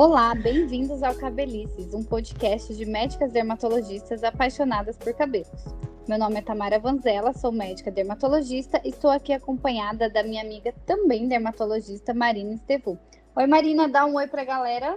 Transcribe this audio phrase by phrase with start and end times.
[0.00, 5.74] Olá, bem-vindos ao Cabelices, um podcast de médicas dermatologistas apaixonadas por cabelos.
[6.06, 10.72] Meu nome é Tamara Vanzella, sou médica dermatologista e estou aqui acompanhada da minha amiga
[10.86, 12.96] também dermatologista, Marina Estevu.
[13.34, 14.96] Oi, Marina, dá um oi para a galera.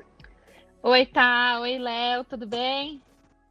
[0.83, 1.59] Oi, Tá.
[1.61, 3.01] Oi, Léo, tudo bem?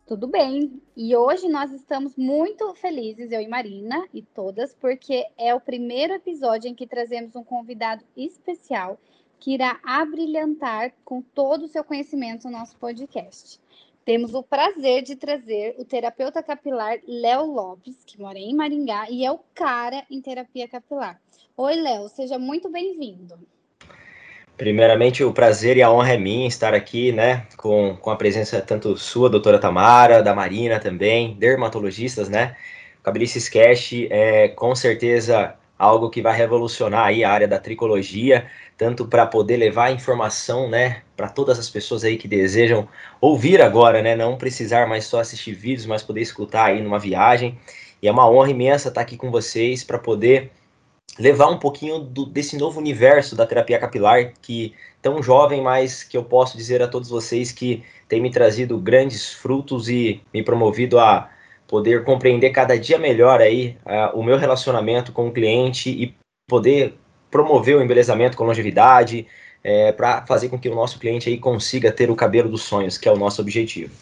[0.06, 0.80] Tudo bem.
[0.96, 6.12] E hoje nós estamos muito felizes, eu e Marina e todas, porque é o primeiro
[6.14, 9.00] episódio em que trazemos um convidado especial
[9.40, 13.58] que irá abrilhantar com todo o seu conhecimento o nosso podcast.
[14.04, 19.24] Temos o prazer de trazer o terapeuta capilar Léo Lopes, que mora em Maringá e
[19.24, 21.20] é o cara em terapia capilar.
[21.56, 23.38] Oi, Léo, seja muito bem-vindo.
[24.56, 28.60] Primeiramente, o prazer e a honra é minha estar aqui, né, com, com a presença
[28.60, 32.56] tanto sua, doutora Tamara, da Marina também, dermatologistas, né.
[32.98, 38.46] O Cabelices Cast é com certeza algo que vai revolucionar aí a área da tricologia,
[38.76, 42.86] tanto para poder levar informação, né, para todas as pessoas aí que desejam
[43.18, 47.58] ouvir agora, né, não precisar mais só assistir vídeos, mas poder escutar aí numa viagem.
[48.02, 50.50] E é uma honra imensa estar aqui com vocês para poder
[51.18, 56.14] levar um pouquinho do, desse novo universo da terapia capilar, que tão jovem, mas que
[56.14, 60.98] eu posso dizer a todos vocês que tem me trazido grandes frutos e me promovido
[60.98, 61.30] a
[61.70, 66.12] poder compreender cada dia melhor aí uh, o meu relacionamento com o cliente e
[66.48, 66.94] poder
[67.30, 69.24] promover o embelezamento com longevidade,
[69.62, 72.98] é, para fazer com que o nosso cliente aí consiga ter o cabelo dos sonhos,
[72.98, 73.94] que é o nosso objetivo.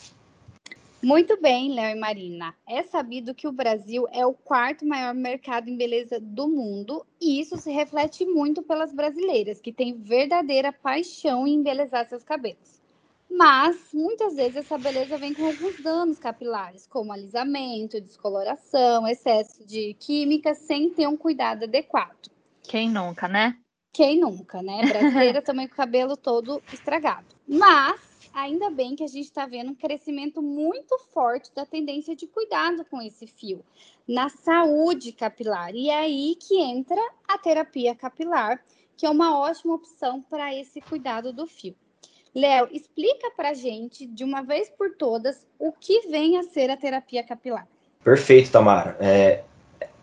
[1.02, 2.54] Muito bem, Léo e Marina.
[2.66, 7.38] É sabido que o Brasil é o quarto maior mercado em beleza do mundo e
[7.38, 12.77] isso se reflete muito pelas brasileiras, que têm verdadeira paixão em embelezar seus cabelos.
[13.30, 19.94] Mas muitas vezes essa beleza vem com alguns danos capilares, como alisamento, descoloração, excesso de
[19.94, 22.30] química, sem ter um cuidado adequado.
[22.62, 23.56] Quem nunca, né?
[23.92, 24.80] Quem nunca, né?
[24.86, 27.26] Brasileira também com o cabelo todo estragado.
[27.46, 28.00] Mas
[28.32, 32.84] ainda bem que a gente está vendo um crescimento muito forte da tendência de cuidado
[32.84, 33.64] com esse fio,
[34.06, 35.74] na saúde capilar.
[35.74, 38.62] E é aí que entra a terapia capilar,
[38.96, 41.74] que é uma ótima opção para esse cuidado do fio.
[42.34, 46.76] Léo, explica para gente, de uma vez por todas, o que vem a ser a
[46.76, 47.66] terapia capilar.
[48.04, 48.96] Perfeito, Tamara.
[49.00, 49.42] É,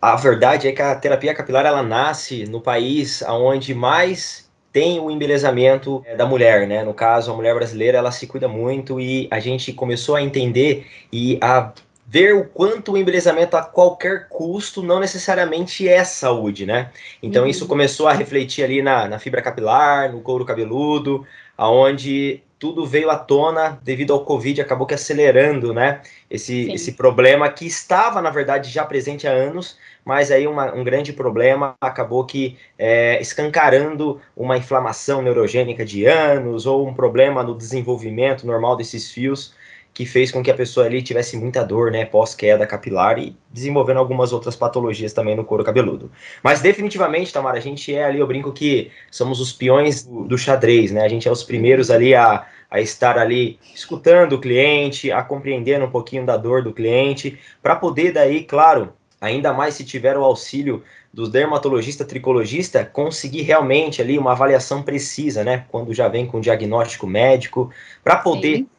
[0.00, 5.10] a verdade é que a terapia capilar ela nasce no país onde mais tem o
[5.10, 6.84] embelezamento é, da mulher, né?
[6.84, 10.86] No caso, a mulher brasileira, ela se cuida muito e a gente começou a entender
[11.10, 11.72] e a
[12.06, 16.90] ver o quanto o embelezamento a qualquer custo não necessariamente é saúde, né?
[17.22, 17.48] Então uhum.
[17.48, 23.10] isso começou a refletir ali na, na fibra capilar, no couro cabeludo, aonde tudo veio
[23.10, 26.00] à tona devido ao Covid, acabou que acelerando, né,
[26.30, 30.82] esse, esse problema que estava, na verdade, já presente há anos, mas aí uma, um
[30.82, 37.54] grande problema acabou que é, escancarando uma inflamação neurogênica de anos ou um problema no
[37.54, 39.52] desenvolvimento normal desses fios
[39.96, 43.96] que fez com que a pessoa ali tivesse muita dor, né, pós-queda capilar e desenvolvendo
[43.96, 46.12] algumas outras patologias também no couro cabeludo.
[46.42, 50.92] Mas definitivamente, Tamara, a gente é ali, eu brinco que somos os peões do, xadrez,
[50.92, 55.22] né, a gente é os primeiros ali a, a estar ali escutando o cliente, a
[55.22, 60.18] compreender um pouquinho da dor do cliente, para poder daí, claro, ainda mais se tiver
[60.18, 66.26] o auxílio do dermatologista tricologista, conseguir realmente ali uma avaliação precisa, né, quando já vem
[66.26, 67.70] com diagnóstico médico,
[68.04, 68.75] para poder Sim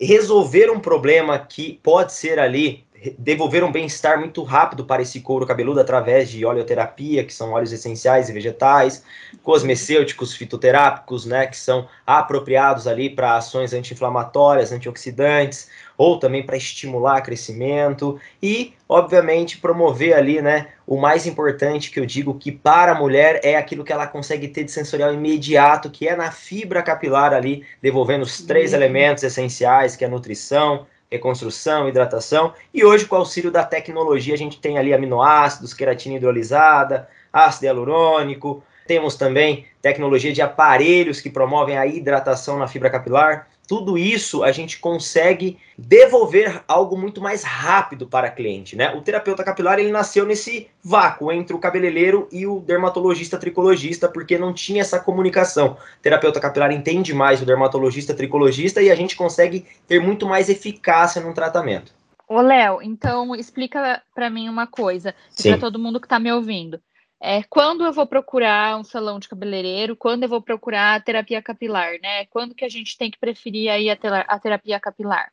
[0.00, 2.85] resolver um problema que pode ser ali
[3.18, 7.72] devolver um bem-estar muito rápido para esse couro cabeludo através de oleoterapia, que são óleos
[7.72, 9.04] essenciais e vegetais,
[9.42, 17.20] cosmecêuticos fitoterápicos, né, que são apropriados ali para ações anti-inflamatórias, antioxidantes, ou também para estimular
[17.22, 22.94] crescimento e, obviamente, promover ali, né, o mais importante que eu digo que para a
[22.94, 27.32] mulher é aquilo que ela consegue ter de sensorial imediato, que é na fibra capilar
[27.32, 28.78] ali, devolvendo os três uhum.
[28.78, 34.34] elementos essenciais, que é a nutrição, reconstrução, hidratação, e hoje com o auxílio da tecnologia
[34.34, 41.28] a gente tem ali aminoácidos, queratina hidrolisada, ácido hialurônico, temos também tecnologia de aparelhos que
[41.28, 43.48] promovem a hidratação na fibra capilar.
[43.66, 48.94] Tudo isso a gente consegue devolver algo muito mais rápido para a cliente, né?
[48.94, 54.38] O terapeuta capilar ele nasceu nesse vácuo entre o cabeleireiro e o dermatologista tricologista, porque
[54.38, 55.76] não tinha essa comunicação.
[55.98, 60.48] O terapeuta capilar entende mais o dermatologista tricologista e a gente consegue ter muito mais
[60.48, 61.92] eficácia no tratamento.
[62.28, 66.80] Ô, Léo, então explica para mim uma coisa, para todo mundo que está me ouvindo.
[67.20, 71.92] É, quando eu vou procurar um salão de cabeleireiro, quando eu vou procurar terapia capilar,
[72.02, 72.26] né?
[72.26, 73.96] Quando que a gente tem que preferir aí a,
[74.28, 75.32] a terapia capilar?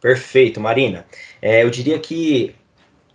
[0.00, 1.04] Perfeito, Marina.
[1.42, 2.54] É, eu diria que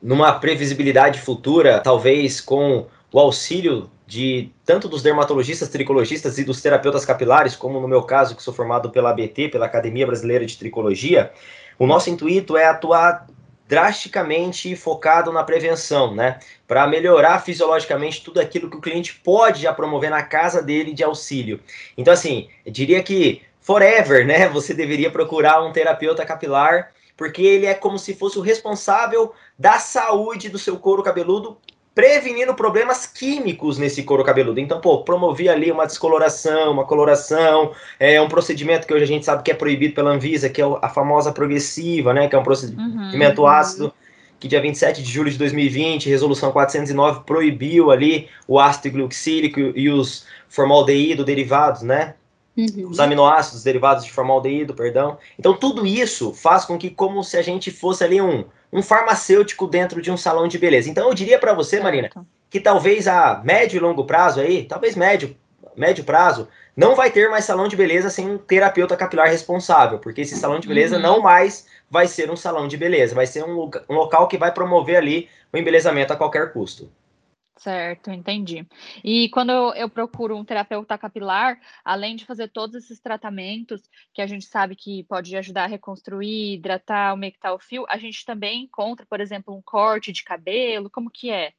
[0.01, 7.06] numa previsibilidade futura, talvez com o auxílio de tanto dos dermatologistas, tricologistas e dos terapeutas
[7.06, 11.31] capilares, como no meu caso, que sou formado pela ABT, pela Academia Brasileira de Tricologia,
[11.80, 13.27] o nosso intuito é atuar
[13.68, 16.39] drasticamente focado na prevenção, né?
[16.68, 21.04] Para melhorar fisiologicamente tudo aquilo que o cliente pode já promover na casa dele de
[21.04, 21.60] auxílio.
[21.98, 24.48] Então, assim, eu diria que forever, né?
[24.54, 29.80] Você deveria procurar um terapeuta capilar, porque ele é como se fosse o responsável da
[29.80, 31.57] saúde do seu couro cabeludo
[31.95, 34.60] prevenindo problemas químicos nesse couro cabeludo.
[34.60, 39.25] Então, pô, promovia ali uma descoloração, uma coloração, é um procedimento que hoje a gente
[39.25, 42.44] sabe que é proibido pela Anvisa, que é a famosa progressiva, né, que é um
[42.44, 43.94] procedimento uhum, ácido,
[44.40, 49.90] que dia 27 de julho de 2020, resolução 409 proibiu ali o ácido gluxílico e
[49.90, 52.16] os formaldeído derivados, né?
[52.56, 52.90] Uhum.
[52.90, 55.18] Os aminoácidos derivados de formaldeído, perdão.
[55.40, 59.68] Então, tudo isso faz com que, como se a gente fosse ali um um farmacêutico
[59.68, 60.90] dentro de um salão de beleza.
[60.90, 62.10] Então eu diria para você, Marina,
[62.50, 65.38] que talvez a médio e longo prazo aí, talvez médio,
[65.78, 70.22] médio prazo, não vai ter mais salão de beleza sem um terapeuta capilar responsável, porque
[70.22, 71.02] esse salão de beleza uhum.
[71.04, 74.52] não mais vai ser um salão de beleza, vai ser um, um local que vai
[74.52, 76.90] promover ali o embelezamento a qualquer custo.
[77.58, 78.68] Certo, entendi.
[79.04, 84.28] E quando eu, procuro um terapeuta capilar, além de fazer todos esses tratamentos que a
[84.28, 89.06] gente sabe que pode ajudar a reconstruir, hidratar, umectar o fio, a gente também encontra,
[89.06, 91.54] por exemplo, um corte de cabelo, como que é?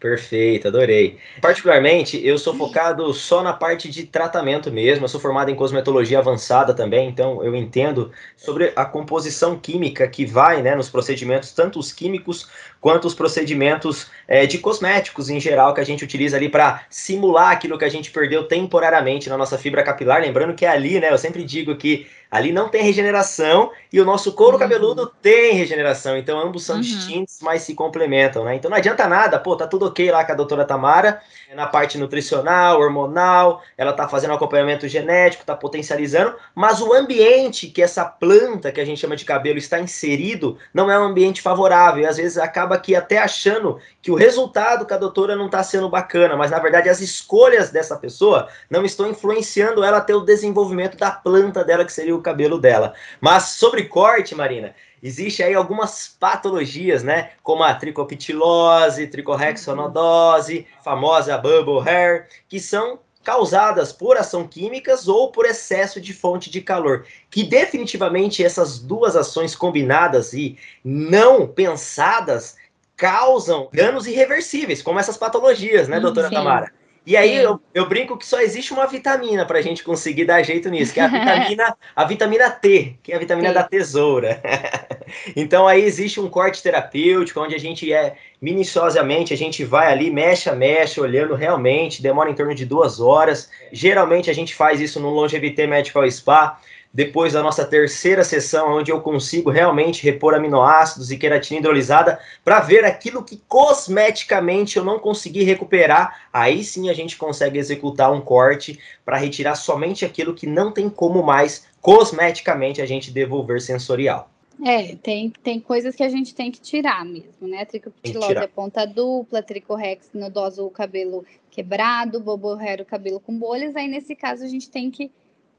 [0.00, 1.18] Perfeito, adorei.
[1.42, 5.04] Particularmente, eu sou focado só na parte de tratamento mesmo.
[5.04, 10.24] Eu sou formado em cosmetologia avançada também, então eu entendo sobre a composição química que
[10.24, 12.48] vai né, nos procedimentos, tanto os químicos
[12.80, 17.50] quanto os procedimentos é, de cosméticos em geral que a gente utiliza ali para simular
[17.50, 20.22] aquilo que a gente perdeu temporariamente na nossa fibra capilar.
[20.22, 24.32] Lembrando que ali, né, eu sempre digo que ali não tem regeneração e o nosso
[24.32, 24.58] couro uhum.
[24.60, 26.16] cabeludo tem regeneração.
[26.16, 26.82] Então ambos são uhum.
[26.82, 28.54] distintos, mas se complementam, né?
[28.54, 31.20] Então não adianta nada, pô, tá tudo ok lá com a doutora Tamara,
[31.54, 37.82] na parte nutricional, hormonal, ela tá fazendo acompanhamento genético, tá potencializando, mas o ambiente que
[37.82, 42.02] essa planta que a gente chama de cabelo está inserido não é um ambiente favorável
[42.02, 45.62] e às vezes acaba aqui até achando que o resultado com a doutora não está
[45.62, 50.14] sendo bacana, mas na verdade as escolhas dessa pessoa não estão influenciando ela a ter
[50.14, 52.94] o desenvolvimento da planta dela, que seria o cabelo dela.
[53.20, 57.30] Mas sobre corte, Marina, existe aí algumas patologias, né?
[57.42, 65.44] Como a tricopitilose, tricorrexonodose, famosa bubble hair, que são causadas por ação químicas ou por
[65.44, 72.56] excesso de fonte de calor, que definitivamente essas duas ações combinadas e não pensadas
[72.96, 76.34] causam danos irreversíveis, como essas patologias, né, doutora Sim.
[76.34, 76.72] Tamara?
[77.10, 80.44] E aí eu, eu, brinco que só existe uma vitamina para a gente conseguir dar
[80.44, 83.54] jeito nisso, que é a vitamina, a vitamina T, que é a vitamina Sim.
[83.54, 84.40] da tesoura.
[85.34, 90.08] então aí existe um corte terapêutico, onde a gente é minuciosamente, a gente vai ali,
[90.08, 93.50] mexe a mexe, olhando realmente, demora em torno de duas horas.
[93.72, 96.60] Geralmente a gente faz isso no Longevité Medical Spa,
[96.92, 102.60] depois da nossa terceira sessão, onde eu consigo realmente repor aminoácidos e queratina hidrolisada para
[102.60, 106.28] ver aquilo que cosmeticamente eu não consegui recuperar.
[106.32, 110.90] Aí sim a gente consegue executar um corte para retirar somente aquilo que não tem
[110.90, 114.28] como mais cosmeticamente a gente devolver sensorial.
[114.62, 117.64] É, tem, tem coisas que a gente tem que tirar mesmo, né?
[117.64, 123.74] Tricopitilose é ponta dupla, tricorrex nodoso o cabelo quebrado, boborrero o cabelo com bolhas.
[123.74, 125.10] Aí, nesse caso, a gente tem que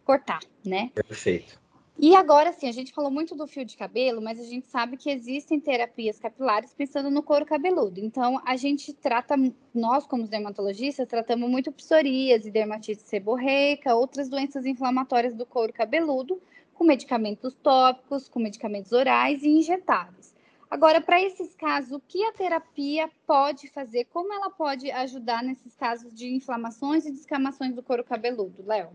[0.03, 0.91] cortar, né?
[0.93, 1.61] Perfeito.
[2.03, 4.97] E agora sim, a gente falou muito do fio de cabelo, mas a gente sabe
[4.97, 7.99] que existem terapias capilares pensando no couro cabeludo.
[7.99, 9.35] Então, a gente trata,
[9.71, 16.41] nós como dermatologistas, tratamos muito psoríase, dermatite seborreica, outras doenças inflamatórias do couro cabeludo,
[16.73, 20.33] com medicamentos tópicos, com medicamentos orais e injetáveis.
[20.71, 24.05] Agora, para esses casos, o que a terapia pode fazer?
[24.05, 28.89] Como ela pode ajudar nesses casos de inflamações e descamações do couro cabeludo, Léo?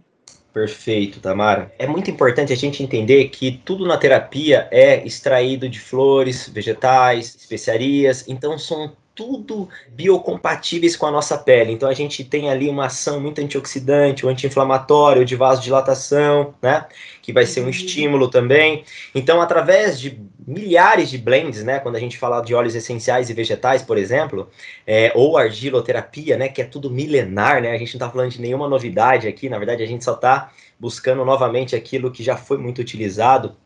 [0.56, 1.70] Perfeito, Tamara.
[1.78, 7.34] É muito importante a gente entender que tudo na terapia é extraído de flores, vegetais,
[7.34, 11.72] especiarias, então são tudo biocompatíveis com a nossa pele.
[11.72, 16.86] Então a gente tem ali uma ação muito antioxidante, anti-inflamatório, de vasodilatação, né?
[17.22, 17.70] Que vai ser um uhum.
[17.70, 18.84] estímulo também.
[19.14, 21.78] Então, através de milhares de blends, né?
[21.78, 24.50] Quando a gente fala de óleos essenciais e vegetais, por exemplo,
[24.86, 26.48] é, ou argiloterapia, né?
[26.48, 27.70] Que é tudo milenar, né?
[27.70, 30.52] A gente não está falando de nenhuma novidade aqui, na verdade a gente só está
[30.78, 33.56] buscando novamente aquilo que já foi muito utilizado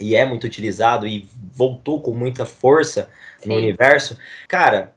[0.00, 3.08] e é muito utilizado e voltou com muita força
[3.40, 3.48] Sim.
[3.48, 4.18] no universo.
[4.46, 4.92] Cara,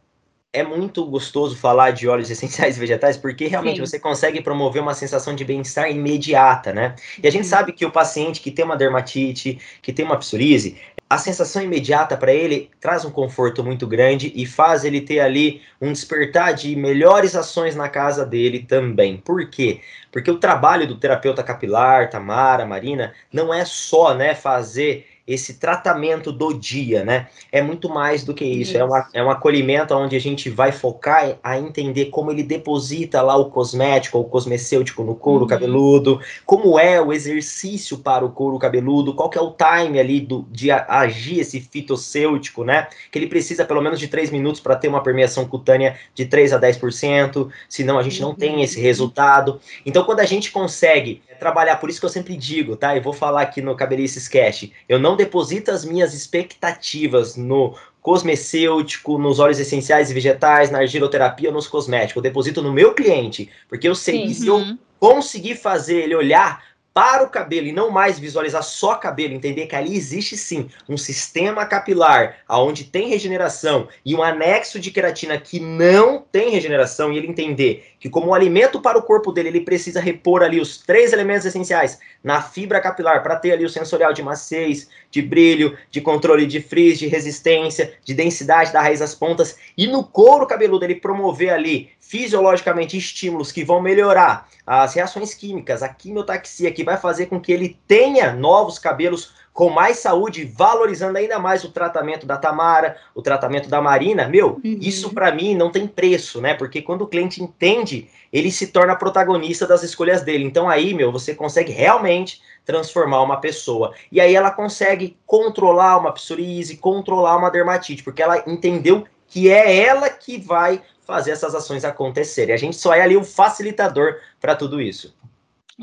[0.53, 3.85] é muito gostoso falar de óleos essenciais vegetais, porque realmente Sim.
[3.85, 6.95] você consegue promover uma sensação de bem-estar imediata, né?
[7.21, 10.77] E a gente sabe que o paciente que tem uma dermatite, que tem uma psoríase,
[11.09, 15.61] a sensação imediata para ele traz um conforto muito grande e faz ele ter ali
[15.81, 19.17] um despertar de melhores ações na casa dele também.
[19.17, 19.81] Por quê?
[20.09, 26.31] Porque o trabalho do terapeuta capilar, Tamara, Marina, não é só, né, fazer esse tratamento
[26.31, 27.27] do dia, né?
[27.51, 28.71] É muito mais do que isso.
[28.71, 28.77] isso.
[28.77, 33.21] É, uma, é um acolhimento onde a gente vai focar a entender como ele deposita
[33.21, 35.47] lá o cosmético ou cosmecêutico no couro uhum.
[35.47, 40.19] cabeludo, como é o exercício para o couro cabeludo, qual que é o time ali
[40.19, 42.87] do, de agir esse fitocêutico, né?
[43.11, 46.53] Que ele precisa pelo menos de 3 minutos para ter uma permeação cutânea de 3
[46.53, 48.35] a 10%, senão a gente não uhum.
[48.35, 49.59] tem esse resultado.
[49.85, 52.95] Então, quando a gente consegue trabalhar, por isso que eu sempre digo, tá?
[52.95, 59.17] Eu vou falar aqui no Cabelices Cast, eu não deposito as minhas expectativas no cosmecêutico,
[59.17, 62.17] nos óleos essenciais e vegetais, na argiloterapia, nos cosméticos.
[62.17, 64.27] Eu deposito no meu cliente, porque eu sei Sim.
[64.27, 64.77] que se eu uhum.
[64.99, 66.63] conseguir fazer ele olhar
[66.93, 70.97] para o cabelo e não mais visualizar só cabelo, entender que ali existe sim um
[70.97, 77.17] sistema capilar aonde tem regeneração e um anexo de queratina que não tem regeneração e
[77.17, 80.77] ele entender que como um alimento para o corpo dele, ele precisa repor ali os
[80.77, 85.77] três elementos essenciais na fibra capilar para ter ali o sensorial de maciez, de brilho,
[85.89, 90.47] de controle de frizz, de resistência, de densidade da raiz das pontas e no couro
[90.47, 96.83] cabeludo ele promover ali fisiologicamente estímulos que vão melhorar as reações químicas, a quimiotaxia, que
[96.83, 101.71] vai fazer com que ele tenha novos cabelos com mais saúde, valorizando ainda mais o
[101.71, 104.77] tratamento da Tamara, o tratamento da Marina, meu, uhum.
[104.81, 106.53] isso para mim não tem preço, né?
[106.53, 110.43] Porque quando o cliente entende, ele se torna protagonista das escolhas dele.
[110.43, 113.93] Então aí, meu, você consegue realmente transformar uma pessoa.
[114.11, 119.77] E aí ela consegue controlar uma psoríase, controlar uma dermatite, porque ela entendeu que é
[119.77, 122.55] ela que vai fazer essas ações acontecerem.
[122.55, 125.13] A gente só é ali o facilitador para tudo isso.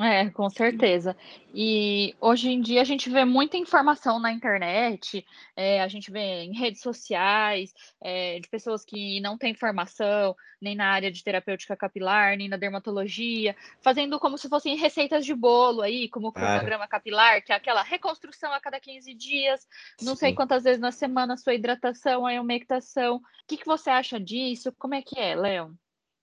[0.00, 1.16] É, com certeza.
[1.52, 5.26] E hoje em dia a gente vê muita informação na internet,
[5.56, 10.76] é, a gente vê em redes sociais, é, de pessoas que não têm formação, nem
[10.76, 15.82] na área de terapêutica capilar, nem na dermatologia, fazendo como se fossem receitas de bolo
[15.82, 16.88] aí, como o cronograma ah.
[16.88, 19.66] capilar, que é aquela reconstrução a cada 15 dias,
[20.00, 20.20] não Sim.
[20.20, 23.16] sei quantas vezes na semana, sua hidratação, a umectação.
[23.16, 24.72] O que, que você acha disso?
[24.78, 25.76] Como é que é, Léo?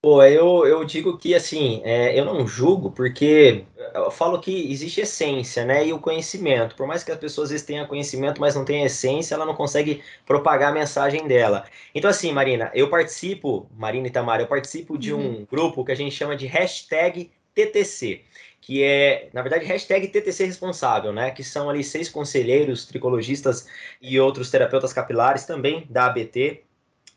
[0.05, 5.01] Pô, eu, eu digo que assim, é, eu não julgo, porque eu falo que existe
[5.01, 5.87] essência, né?
[5.87, 6.75] E o conhecimento.
[6.75, 9.55] Por mais que as pessoas às vezes tenham conhecimento, mas não tenham essência, ela não
[9.55, 11.65] consegue propagar a mensagem dela.
[11.95, 15.47] Então, assim, Marina, eu participo, Marina e Tamara, eu participo de um uhum.
[15.49, 18.21] grupo que a gente chama de hashtag TTC
[18.65, 21.29] que é, na verdade, hashtag TTC responsável, né?
[21.29, 23.67] Que são ali seis conselheiros, tricologistas
[24.01, 26.63] e outros terapeutas capilares também da ABT,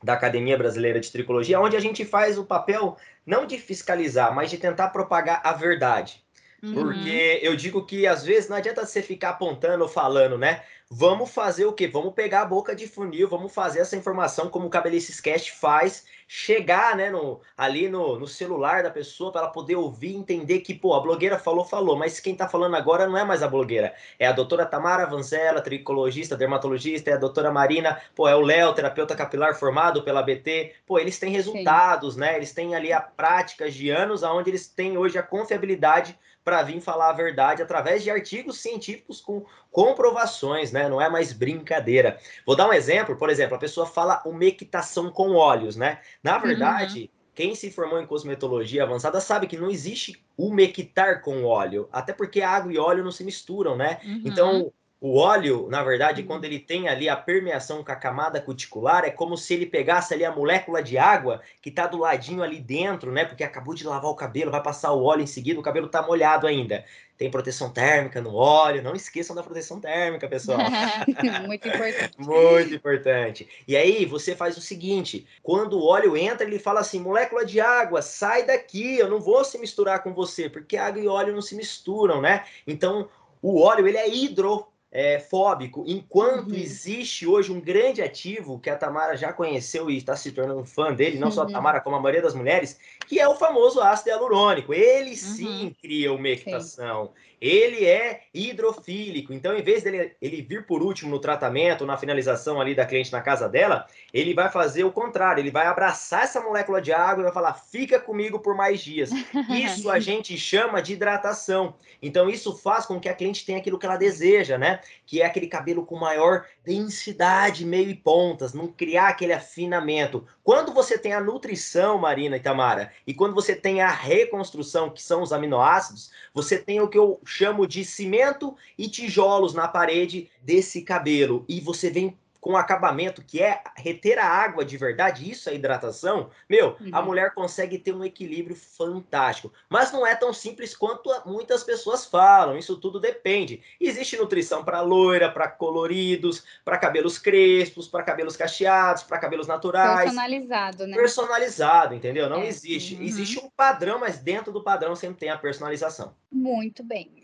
[0.02, 4.50] da Academia Brasileira de Tricologia, onde a gente faz o papel não de fiscalizar, mas
[4.50, 6.23] de tentar propagar a verdade.
[6.62, 6.75] Uhum.
[6.75, 10.62] Porque eu digo que às vezes não adianta você ficar apontando ou falando, né?
[10.90, 11.87] Vamos fazer o quê?
[11.87, 16.07] Vamos pegar a boca de funil, vamos fazer essa informação como o Cabelices Cast faz,
[16.26, 20.73] chegar né, no, ali no, no celular da pessoa para ela poder ouvir entender que,
[20.73, 23.95] pô, a blogueira falou, falou, mas quem está falando agora não é mais a blogueira,
[24.18, 28.73] é a doutora Tamara Vanzella, tricologista, dermatologista, é a doutora Marina, pô, é o Léo,
[28.73, 32.21] terapeuta capilar formado pela BT, pô, eles têm resultados, Sim.
[32.21, 32.35] né?
[32.35, 36.18] Eles têm ali a prática de anos onde eles têm hoje a confiabilidade
[36.49, 40.88] para vir falar a verdade através de artigos científicos com comprovações, né?
[40.88, 42.19] Não é mais brincadeira.
[42.47, 46.00] Vou dar um exemplo, por exemplo, a pessoa fala umectação com óleos, né?
[46.23, 47.09] Na verdade, uhum.
[47.35, 52.40] quem se formou em cosmetologia avançada sabe que não existe umectar com óleo, até porque
[52.40, 54.00] água e óleo não se misturam, né?
[54.02, 54.23] Uhum.
[54.25, 59.05] Então, o óleo, na verdade, quando ele tem ali a permeação com a camada cuticular,
[59.05, 62.59] é como se ele pegasse ali a molécula de água que está do ladinho ali
[62.59, 63.25] dentro, né?
[63.25, 66.02] Porque acabou de lavar o cabelo, vai passar o óleo em seguida, o cabelo está
[66.02, 66.85] molhado ainda.
[67.17, 70.59] Tem proteção térmica no óleo, não esqueçam da proteção térmica, pessoal.
[71.47, 72.14] Muito importante.
[72.19, 73.49] Muito importante.
[73.69, 77.61] E aí você faz o seguinte: quando o óleo entra, ele fala assim: molécula de
[77.61, 81.43] água, sai daqui, eu não vou se misturar com você, porque água e óleo não
[81.43, 82.45] se misturam, né?
[82.67, 83.09] Então
[83.40, 86.57] o óleo ele é hidro é, fóbico, enquanto uhum.
[86.57, 90.95] existe hoje um grande ativo que a Tamara já conheceu e está se tornando fã
[90.95, 91.33] dele, não uhum.
[91.33, 91.52] só a uhum.
[91.52, 94.73] Tamara, como a maioria das mulheres, que é o famoso ácido hialurônico.
[94.73, 95.16] Ele uhum.
[95.16, 97.07] sim cria umectação.
[97.07, 97.28] Sim.
[97.40, 99.33] Ele é hidrofílico.
[99.33, 103.12] Então, em vez dele ele vir por último no tratamento, na finalização ali da cliente
[103.12, 105.40] na casa dela, ele vai fazer o contrário.
[105.40, 109.11] Ele vai abraçar essa molécula de água e vai falar: fica comigo por mais dias.
[109.50, 111.75] Isso a gente chama de hidratação.
[112.02, 114.77] Então, isso faz com que a cliente tenha aquilo que ela deseja, né?
[115.06, 120.26] Que é aquele cabelo com maior densidade, meio e pontas, não criar aquele afinamento.
[120.42, 125.02] Quando você tem a nutrição, Marina e Tamara, e quando você tem a reconstrução, que
[125.02, 130.30] são os aminoácidos, você tem o que eu chamo de cimento e tijolos na parede
[130.42, 131.44] desse cabelo.
[131.49, 132.18] E você vem
[132.49, 136.88] com acabamento, que é reter a água de verdade, isso é hidratação, meu, uhum.
[136.93, 139.52] a mulher consegue ter um equilíbrio fantástico.
[139.69, 143.61] Mas não é tão simples quanto muitas pessoas falam, isso tudo depende.
[143.78, 150.05] Existe nutrição para loira, para coloridos, para cabelos crespos, para cabelos cacheados, para cabelos naturais.
[150.05, 150.97] Personalizado, né?
[150.97, 152.31] Personalizado, entendeu?
[152.31, 152.49] Não é.
[152.49, 152.95] existe.
[152.95, 153.02] Uhum.
[153.02, 156.14] Existe um padrão, mas dentro do padrão sempre tem a personalização.
[156.33, 157.18] Muito bem.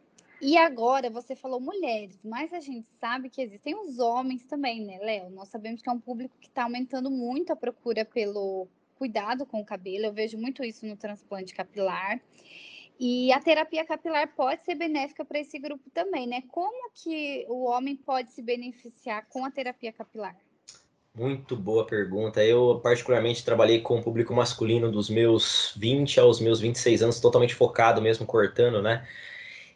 [0.46, 4.98] E agora você falou mulheres, mas a gente sabe que existem os homens também, né,
[4.98, 5.30] Léo?
[5.30, 9.62] Nós sabemos que é um público que está aumentando muito a procura pelo cuidado com
[9.62, 10.04] o cabelo.
[10.04, 12.20] Eu vejo muito isso no transplante capilar.
[13.00, 16.42] E a terapia capilar pode ser benéfica para esse grupo também, né?
[16.48, 20.36] Como que o homem pode se beneficiar com a terapia capilar?
[21.16, 22.44] Muito boa pergunta.
[22.44, 27.54] Eu, particularmente, trabalhei com o público masculino dos meus 20 aos meus 26 anos, totalmente
[27.54, 29.08] focado mesmo, cortando, né?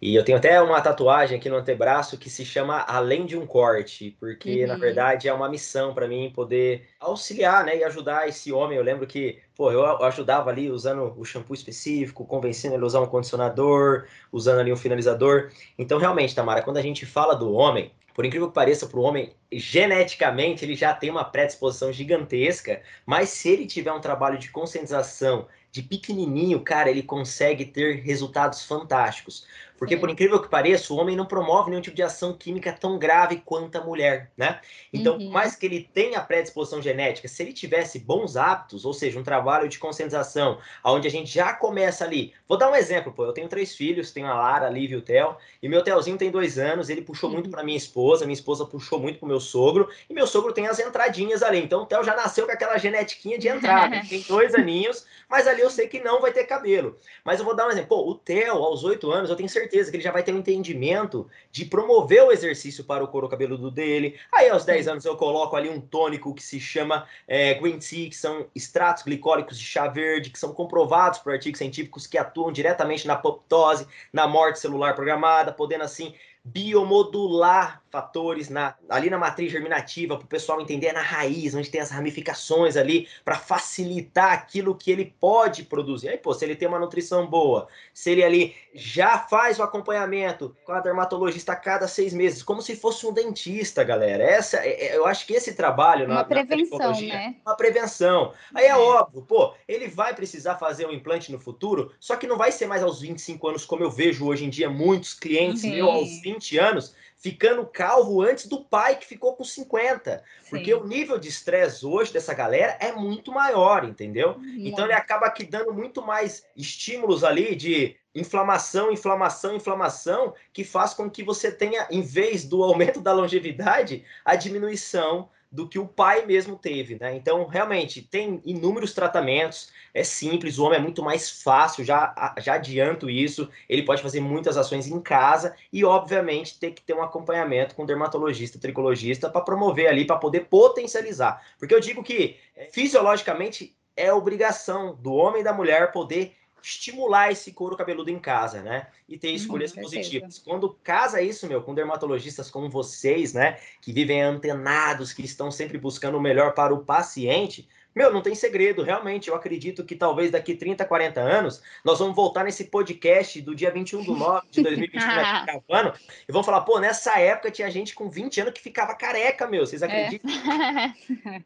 [0.01, 3.45] E eu tenho até uma tatuagem aqui no antebraço que se chama Além de um
[3.45, 4.69] Corte, porque uhum.
[4.69, 8.79] na verdade é uma missão para mim poder auxiliar, né, e ajudar esse homem.
[8.79, 13.01] Eu lembro que, pô, eu ajudava ali usando o shampoo específico, convencendo ele a usar
[13.01, 15.51] um condicionador, usando ali um finalizador.
[15.77, 19.03] Então, realmente, Tamara, quando a gente fala do homem, por incrível que pareça, para o
[19.03, 24.51] homem, geneticamente ele já tem uma predisposição gigantesca, mas se ele tiver um trabalho de
[24.51, 29.47] conscientização de pequenininho, cara, ele consegue ter resultados fantásticos.
[29.79, 32.99] Porque, por incrível que pareça, o homem não promove nenhum tipo de ação química tão
[32.99, 34.61] grave quanto a mulher, né?
[34.93, 35.31] Então, uhum.
[35.31, 39.69] mais que ele tenha predisposição genética, se ele tivesse bons hábitos, ou seja, um trabalho
[39.69, 42.35] de conscientização, onde a gente já começa ali.
[42.49, 43.25] Vou dar um exemplo, pô.
[43.25, 46.19] Eu tenho três filhos, tenho a Lara, a Lívia e o Theo, e meu Theozinho
[46.19, 47.37] tem dois anos, ele puxou uhum.
[47.37, 50.67] muito para minha esposa, minha esposa puxou muito pro meu sogro, e meu sogro tem
[50.67, 51.59] as entradinhas ali.
[51.59, 54.03] Então, o Theo já nasceu com aquela genetiquinha de entrada.
[54.09, 56.99] tem dois aninhos, mas ali eu sei que não vai ter cabelo.
[57.25, 57.89] Mas eu vou dar um exemplo.
[57.89, 60.33] Pô, o Theo, aos oito anos, eu tenho certeza certeza que ele já vai ter
[60.33, 64.19] um entendimento de promover o exercício para o couro cabeludo dele.
[64.33, 68.09] Aí, aos 10 anos, eu coloco ali um tônico que se chama é, Green Tea,
[68.09, 72.51] que são extratos glicólicos de chá verde, que são comprovados por artigos científicos que atuam
[72.51, 76.15] diretamente na apoptose, na morte celular programada, podendo assim
[76.53, 81.81] biomodular fatores na, ali na matriz germinativa para o pessoal entender na raiz, onde tem
[81.81, 86.09] as ramificações ali, para facilitar aquilo que ele pode produzir.
[86.09, 90.55] Aí, pô, se ele tem uma nutrição boa, se ele ali já faz o acompanhamento
[90.65, 94.23] com a dermatologista a cada seis meses, como se fosse um dentista, galera.
[94.23, 97.37] Essa, é, é, eu acho que esse trabalho uma na, prevenção, na né?
[97.45, 98.35] uma prevenção.
[98.55, 102.27] Aí é, é óbvio, pô, ele vai precisar fazer um implante no futuro, só que
[102.27, 105.63] não vai ser mais aos 25 anos, como eu vejo hoje em dia muitos clientes
[105.63, 105.77] Sim.
[105.77, 110.23] meu aos 20 anos ficando calvo antes do pai que ficou com 50.
[110.43, 110.51] Sim.
[110.51, 114.41] Porque o nível de estresse hoje dessa galera é muito maior, entendeu?
[114.59, 120.95] Então ele acaba aqui dando muito mais estímulos ali de inflamação, inflamação, inflamação, que faz
[120.95, 125.87] com que você tenha, em vez do aumento da longevidade, a diminuição do que o
[125.87, 127.17] pai mesmo teve, né?
[127.17, 132.55] Então, realmente, tem inúmeros tratamentos, é simples, o homem é muito mais fácil, já, já
[132.55, 137.03] adianto isso, ele pode fazer muitas ações em casa e, obviamente, ter que ter um
[137.03, 141.43] acompanhamento com dermatologista, tricologista, para promover ali, para poder potencializar.
[141.59, 147.31] Porque eu digo que, é, fisiologicamente, é obrigação do homem e da mulher poder estimular
[147.31, 148.89] esse couro cabeludo em casa, né?
[149.09, 150.39] E ter escolhas hum, positivas.
[150.39, 155.79] Quando casa isso, meu, com dermatologistas como vocês, né, que vivem antenados, que estão sempre
[155.79, 157.69] buscando o melhor para o paciente,
[157.99, 159.29] meu, não tem segredo, realmente.
[159.29, 163.73] Eu acredito que talvez daqui 30, 40 anos, nós vamos voltar nesse podcast do dia
[163.73, 165.01] 21 de 9 de 2021
[165.45, 169.49] gravando e vamos falar, pô, nessa época tinha gente com 20 anos que ficava careca,
[169.49, 169.67] meu.
[169.67, 169.87] Vocês é.
[169.87, 170.31] acreditam?
[170.31, 170.95] É.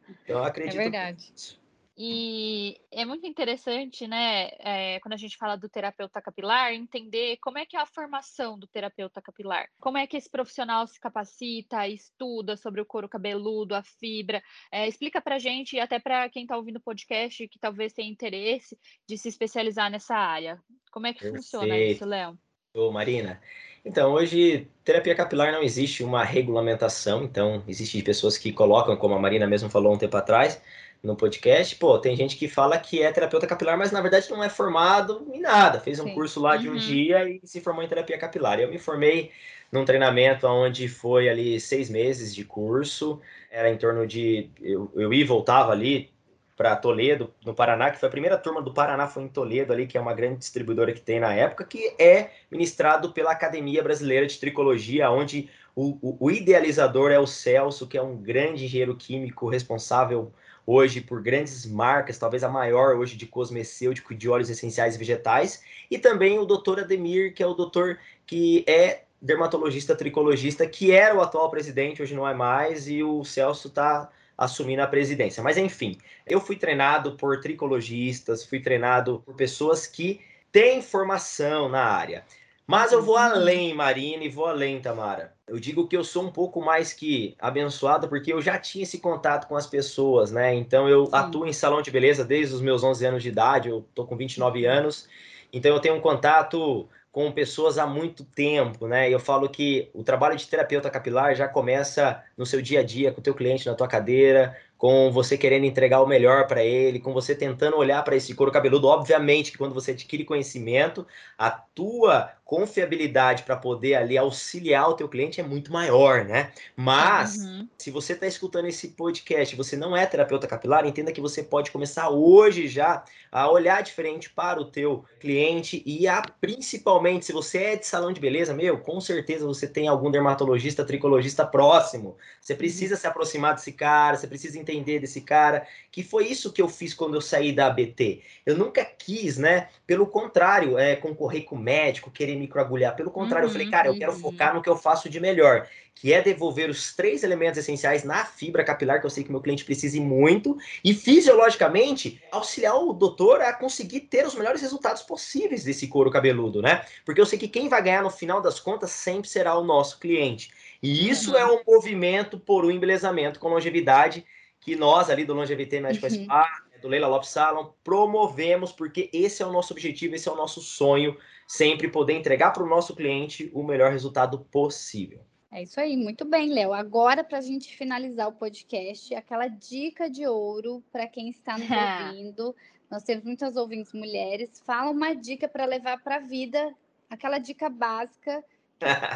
[0.24, 0.78] Então, eu acredito.
[0.78, 1.61] É verdade.
[1.96, 7.58] E é muito interessante, né, é, quando a gente fala do terapeuta capilar, entender como
[7.58, 9.68] é que é a formação do terapeuta capilar.
[9.78, 14.42] Como é que esse profissional se capacita, estuda sobre o couro cabeludo, a fibra.
[14.72, 18.10] É, explica pra gente, e até para quem está ouvindo o podcast, que talvez tenha
[18.10, 20.58] interesse de se especializar nessa área.
[20.90, 22.38] Como é que funciona isso, Léo?
[22.74, 23.38] Ô, Marina,
[23.84, 29.18] então, hoje, terapia capilar não existe uma regulamentação, então, existem pessoas que colocam, como a
[29.18, 30.62] Marina mesmo falou um tempo atrás,
[31.02, 34.42] no podcast, pô, tem gente que fala que é terapeuta capilar, mas na verdade não
[34.42, 35.80] é formado em nada.
[35.80, 36.14] Fez um Sim.
[36.14, 36.78] curso lá de um uhum.
[36.78, 38.60] dia e se formou em terapia capilar.
[38.60, 39.32] Eu me formei
[39.72, 44.48] num treinamento onde foi ali seis meses de curso, era em torno de.
[44.60, 46.12] Eu, eu ia e voltava ali
[46.56, 49.86] para Toledo, no Paraná, que foi a primeira turma do Paraná, foi em Toledo ali,
[49.86, 54.26] que é uma grande distribuidora que tem na época, que é ministrado pela Academia Brasileira
[54.26, 58.94] de Tricologia, onde o, o, o idealizador é o Celso, que é um grande engenheiro
[58.94, 60.32] químico responsável
[60.66, 65.62] hoje por grandes marcas, talvez a maior hoje de cosmecêutico de óleos essenciais e vegetais,
[65.90, 71.14] e também o doutor Ademir, que é o doutor que é dermatologista tricologista, que era
[71.14, 75.42] o atual presidente, hoje não é mais, e o Celso está assumindo a presidência.
[75.42, 80.20] Mas enfim, eu fui treinado por tricologistas, fui treinado por pessoas que
[80.50, 82.24] têm formação na área.
[82.72, 83.20] Mas eu vou uhum.
[83.20, 85.34] além, Marina, e vou além, Tamara.
[85.46, 88.98] Eu digo que eu sou um pouco mais que abençoado porque eu já tinha esse
[88.98, 90.54] contato com as pessoas, né?
[90.54, 91.14] Então eu Sim.
[91.14, 94.16] atuo em salão de beleza desde os meus 11 anos de idade, eu tô com
[94.16, 94.72] 29 uhum.
[94.72, 95.06] anos.
[95.52, 99.10] Então eu tenho um contato com pessoas há muito tempo, né?
[99.10, 103.12] Eu falo que o trabalho de terapeuta capilar já começa no seu dia a dia,
[103.12, 106.98] com o teu cliente na tua cadeira, com você querendo entregar o melhor para ele,
[106.98, 108.88] com você tentando olhar para esse couro cabeludo.
[108.88, 111.06] Obviamente que quando você adquire conhecimento,
[111.38, 116.50] a tua confiabilidade para poder ali auxiliar o teu cliente é muito maior, né?
[116.76, 117.68] Mas uhum.
[117.78, 121.70] se você está escutando esse podcast, você não é terapeuta capilar, entenda que você pode
[121.70, 127.58] começar hoje já a olhar diferente para o teu cliente e a principalmente se você
[127.58, 132.16] é de salão de beleza, meu, com certeza você tem algum dermatologista, tricologista próximo.
[132.40, 133.00] Você precisa uhum.
[133.00, 136.68] se aproximar desse cara, você precisa entender entender desse cara, que foi isso que eu
[136.68, 138.22] fiz quando eu saí da ABT.
[138.46, 139.68] Eu nunca quis, né?
[139.86, 142.96] Pelo contrário, é, concorrer com o médico, querer microagulhar.
[142.96, 144.18] Pelo contrário, uhum, eu falei, cara, eu quero uhum.
[144.18, 148.24] focar no que eu faço de melhor, que é devolver os três elementos essenciais na
[148.24, 153.40] fibra capilar, que eu sei que meu cliente precisa muito, e fisiologicamente auxiliar o doutor
[153.40, 156.84] a conseguir ter os melhores resultados possíveis desse couro cabeludo, né?
[157.04, 159.98] Porque eu sei que quem vai ganhar no final das contas sempre será o nosso
[159.98, 160.50] cliente.
[160.82, 161.38] E isso uhum.
[161.38, 164.24] é um movimento por um embelezamento com longevidade
[164.62, 166.24] que nós ali do Longevity Médico uhum.
[166.24, 170.36] Spa, do Leila Lopes Salon, promovemos, porque esse é o nosso objetivo, esse é o
[170.36, 175.20] nosso sonho, sempre poder entregar para o nosso cliente o melhor resultado possível.
[175.50, 176.72] É isso aí, muito bem, Léo.
[176.72, 181.68] Agora, para a gente finalizar o podcast, aquela dica de ouro para quem está nos
[182.16, 182.56] ouvindo.
[182.90, 184.62] Nós temos muitas ouvintes mulheres.
[184.64, 186.74] Fala uma dica para levar para a vida,
[187.10, 188.42] aquela dica básica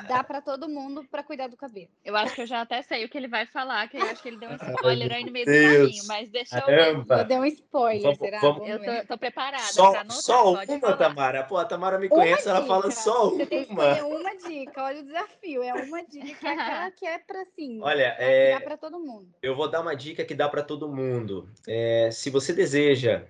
[0.08, 1.88] dá para todo mundo para cuidar do cabelo.
[2.04, 4.22] Eu acho que eu já até sei o que ele vai falar, que eu acho
[4.22, 5.72] que ele deu um spoiler aí no meio Deus.
[5.72, 7.18] do caminho, mas deixa eu ver.
[7.20, 8.40] Eu dei um spoiler, vamos, será?
[8.40, 8.68] Vamos...
[8.68, 10.96] Eu tô, tô preparada só, anotar, Só uma, falar.
[10.96, 11.44] Tamara?
[11.44, 13.36] Pô, a Tamara me conhece, ela fala só uma.
[13.36, 17.06] Você tem que uma dica, olha o desafio, é uma dica que é aquela que
[17.06, 17.80] é para sim.
[17.82, 18.54] Olha, é...
[18.54, 19.28] dá para todo mundo.
[19.42, 21.48] Eu vou dar uma dica que dá para todo mundo.
[21.66, 23.24] É, se você deseja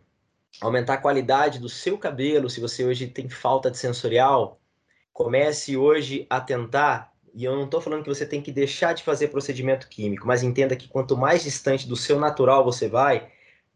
[0.61, 4.59] aumentar a qualidade do seu cabelo, se você hoje tem falta de sensorial,
[5.17, 9.03] comece hoje a tentar, e eu não estou falando que você tem que deixar de
[9.03, 13.27] fazer procedimento químico, mas entenda que quanto mais distante do seu natural você vai,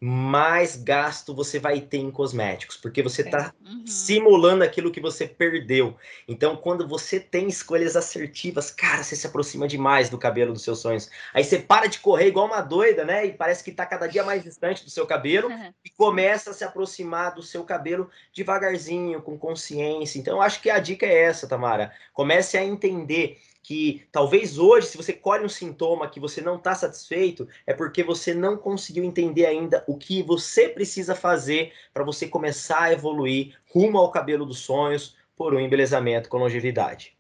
[0.01, 3.87] mais gasto você vai ter em cosméticos, porque você está uhum.
[3.87, 5.95] simulando aquilo que você perdeu.
[6.27, 10.79] Então, quando você tem escolhas assertivas, cara, você se aproxima demais do cabelo dos seus
[10.79, 11.11] sonhos.
[11.35, 13.27] Aí você para de correr igual uma doida, né?
[13.27, 15.75] E parece que está cada dia mais distante do seu cabelo uhum.
[15.85, 20.19] e começa a se aproximar do seu cabelo devagarzinho, com consciência.
[20.19, 21.93] Então, eu acho que a dica é essa, Tamara.
[22.15, 26.75] Comece a entender que talvez hoje, se você colhe um sintoma que você não está
[26.75, 32.27] satisfeito, é porque você não conseguiu entender ainda o que você precisa fazer para você
[32.27, 37.17] começar a evoluir rumo ao cabelo dos sonhos por um embelezamento com longevidade.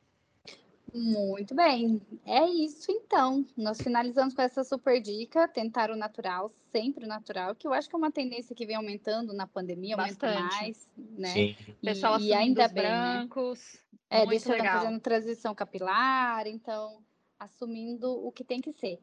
[0.92, 3.46] Muito bem, é isso então.
[3.57, 7.88] Nós finalizamos com essa super dica: tentar o natural, sempre o natural, que eu acho
[7.88, 11.29] que é uma tendência que vem aumentando na pandemia, aumenta mais, né?
[11.29, 11.57] Sim.
[11.81, 12.90] E, Pessoal e ainda bem, né?
[12.90, 13.61] brancos.
[13.74, 13.89] Né?
[14.11, 14.81] É, Muito deixando legal.
[14.81, 17.01] fazendo transição capilar, então
[17.38, 19.01] assumindo o que tem que ser.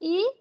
[0.00, 0.34] E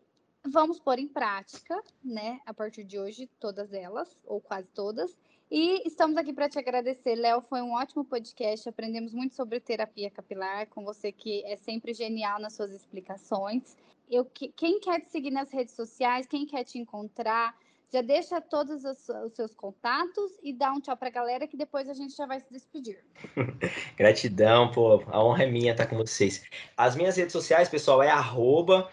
[0.44, 5.16] vamos pôr em prática, né, a partir de hoje, todas elas, ou quase todas.
[5.52, 7.42] E estamos aqui para te agradecer, Léo.
[7.42, 8.68] Foi um ótimo podcast.
[8.68, 13.78] Aprendemos muito sobre terapia capilar com você, que é sempre genial nas suas explicações.
[14.10, 17.56] Eu, quem quer te seguir nas redes sociais, quem quer te encontrar,
[17.92, 18.98] já deixa todos os,
[19.34, 22.40] seus contatos e dá um tchau para a galera que depois a gente já vai
[22.40, 23.04] se despedir.
[23.98, 26.44] Gratidão, pô, a honra é minha estar com vocês.
[26.76, 28.90] As minhas redes sociais, pessoal, é arroba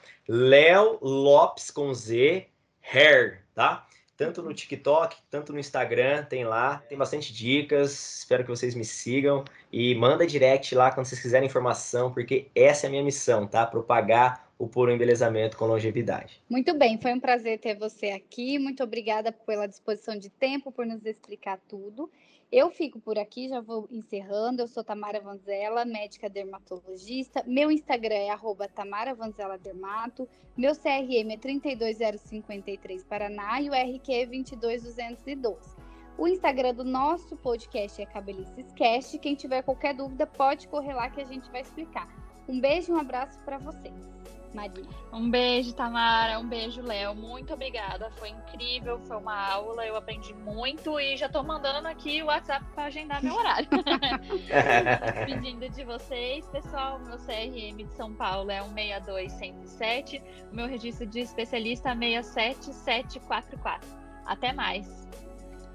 [1.01, 2.47] Lopes com Z
[2.93, 3.87] Hair, tá?
[4.17, 8.85] Tanto no TikTok, tanto no Instagram, tem lá, tem bastante dicas, espero que vocês me
[8.85, 13.47] sigam e manda direct lá quando vocês quiserem informação, porque essa é a minha missão,
[13.47, 13.67] tá?
[13.67, 16.41] Propagar o puro embelezamento com longevidade.
[16.49, 18.61] Muito bem, foi um prazer ter você aqui.
[18.61, 22.09] Muito obrigada pela disposição de tempo, por nos explicar tudo.
[22.51, 24.63] Eu fico por aqui, já vou encerrando.
[24.63, 27.43] Eu sou Tamara Vanzella, médica dermatologista.
[27.45, 30.29] Meu Instagram é arroba Tamara Vanzella Dermato.
[30.57, 35.75] Meu CRM é 32053 Paraná e o RQ é 22212.
[36.17, 39.19] O Instagram do nosso podcast é Cabelices Cast.
[39.19, 42.07] Quem tiver qualquer dúvida, pode correr lá que a gente vai explicar.
[42.49, 44.23] Um beijo e um abraço para vocês.
[44.55, 44.85] Maria.
[45.13, 46.39] Um beijo, Tamara.
[46.39, 47.15] Um beijo, Léo.
[47.15, 48.11] Muito obrigada.
[48.19, 49.87] Foi incrível, foi uma aula.
[49.87, 53.69] Eu aprendi muito e já estou mandando aqui o WhatsApp para agendar meu horário.
[55.27, 56.99] Pedindo de vocês, pessoal.
[57.01, 60.23] Meu CRM de São Paulo é 162107.
[60.51, 63.89] O meu registro de especialista é 67744.
[64.27, 65.09] Até mais.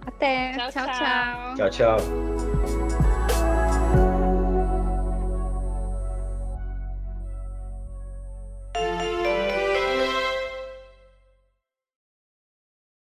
[0.05, 0.53] Até.
[0.53, 0.71] tchau.
[0.71, 1.55] tchau.
[1.55, 2.86] tchau, tchau.